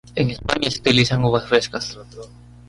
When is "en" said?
0.15-0.31